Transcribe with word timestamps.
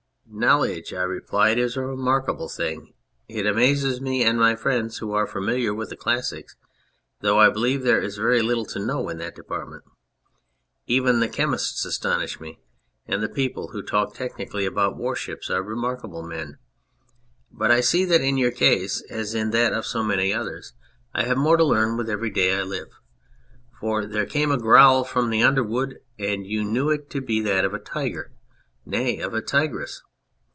"Knowledge," 0.33 0.93
I 0.93 1.01
replied, 1.03 1.57
"is 1.59 1.75
a 1.75 1.81
remarkable 1.85 2.47
thing; 2.47 2.93
it 3.27 3.45
amazes 3.45 3.99
me 3.99 4.23
and 4.23 4.39
my 4.39 4.55
friends 4.55 4.99
who 4.99 5.11
are 5.11 5.27
familiar 5.27 5.73
with 5.73 5.89
the 5.89 5.97
classics, 5.97 6.55
though 7.19 7.37
I 7.37 7.49
believe 7.49 7.83
there 7.83 8.01
is 8.01 8.15
very 8.15 8.41
little 8.41 8.63
to 8.67 8.79
know 8.79 9.09
in 9.09 9.17
that 9.17 9.35
department. 9.35 9.83
Even 10.87 11.19
the 11.19 11.27
chemists 11.27 11.83
astonish 11.83 12.39
me, 12.39 12.61
and 13.05 13.21
the 13.21 13.27
people 13.27 13.71
who 13.73 13.81
talk 13.83 14.13
technically 14.13 14.65
about 14.65 14.95
warships 14.95 15.49
are 15.49 15.61
remarkable 15.61 16.23
men; 16.23 16.57
but 17.51 17.69
I 17.69 17.81
see 17.81 18.05
that 18.05 18.21
in 18.21 18.37
your 18.37 18.51
case, 18.51 19.01
as 19.11 19.35
in 19.35 19.51
that 19.51 19.73
of 19.73 19.85
so 19.85 20.01
many 20.01 20.33
others, 20.33 20.71
I 21.13 21.23
have 21.25 21.35
246 21.35 21.35
The 21.35 21.35
Hunter 21.35 21.43
more 21.43 21.57
to 21.57 21.63
learn 21.91 21.97
with 21.97 22.09
every 22.09 22.29
day 22.29 22.55
I 22.57 22.63
live, 22.63 22.93
for 23.81 24.05
there 24.05 24.25
came 24.25 24.49
a 24.49 24.57
growl 24.57 25.03
from 25.03 25.29
the 25.29 25.43
underwood 25.43 25.99
and 26.17 26.47
you 26.47 26.63
knew 26.63 26.89
it 26.89 27.09
to 27.09 27.19
be 27.19 27.41
that 27.41 27.65
of 27.65 27.73
a 27.73 27.79
tiger 27.79 28.31
nay, 28.85 29.19
of 29.19 29.33
a 29.33 29.41
tigress. 29.41 30.01